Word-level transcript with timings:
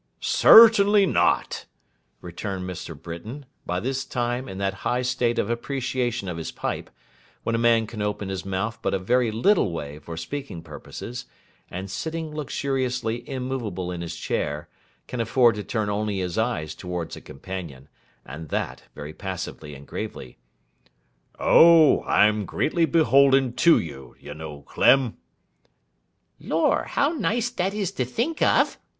'Certainly 0.19 1.05
not,' 1.05 1.65
returned 2.21 2.67
Mr. 2.67 2.99
Britain, 2.99 3.45
by 3.67 3.79
this 3.79 4.03
time 4.03 4.49
in 4.49 4.57
that 4.57 4.73
high 4.81 5.03
state 5.03 5.37
of 5.37 5.47
appreciation 5.47 6.27
of 6.27 6.37
his 6.37 6.49
pipe, 6.51 6.89
when 7.43 7.53
a 7.53 7.59
man 7.59 7.85
can 7.85 8.01
open 8.01 8.27
his 8.27 8.43
mouth 8.43 8.79
but 8.81 8.95
a 8.95 8.97
very 8.97 9.29
little 9.29 9.71
way 9.71 9.99
for 9.99 10.17
speaking 10.17 10.63
purposes; 10.63 11.27
and 11.69 11.91
sitting 11.91 12.33
luxuriously 12.35 13.29
immovable 13.29 13.91
in 13.91 14.01
his 14.01 14.15
chair, 14.15 14.67
can 15.05 15.21
afford 15.21 15.53
to 15.53 15.63
turn 15.63 15.87
only 15.87 16.17
his 16.17 16.35
eyes 16.35 16.73
towards 16.73 17.15
a 17.15 17.21
companion, 17.21 17.87
and 18.25 18.49
that 18.49 18.81
very 18.95 19.13
passively 19.13 19.75
and 19.75 19.85
gravely. 19.85 20.39
'Oh! 21.39 22.01
I'm 22.05 22.45
greatly 22.45 22.85
beholden 22.87 23.53
to 23.57 23.77
you, 23.77 24.15
you 24.19 24.33
know, 24.33 24.63
Clem.' 24.63 25.17
'Lor, 26.39 26.85
how 26.85 27.09
nice 27.09 27.51
that 27.51 27.75
is 27.75 27.91
to 27.91 28.03
think 28.05 28.41
of! 28.41 28.79